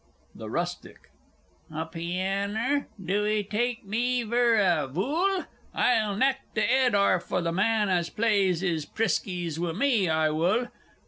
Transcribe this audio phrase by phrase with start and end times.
[0.33, 1.11] THE RUSTIC.
[1.71, 2.87] A pianner?
[2.99, 5.45] Do 'ee take me vur a vool?
[5.75, 10.31] I'll knack th' 'ed arf o' the man as plays 'is priskies wi' me, I
[10.31, 10.69] wull!